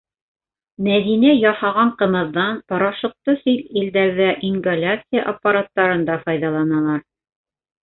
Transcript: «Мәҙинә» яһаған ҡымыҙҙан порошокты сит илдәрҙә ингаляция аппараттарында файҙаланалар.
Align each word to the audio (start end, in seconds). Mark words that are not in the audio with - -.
«Мәҙинә» 0.85 1.33
яһаған 1.39 1.91
ҡымыҙҙан 1.99 2.57
порошокты 2.73 3.37
сит 3.43 3.77
илдәрҙә 3.83 4.31
ингаляция 4.51 5.27
аппараттарында 5.35 6.19
файҙаланалар. 6.27 7.09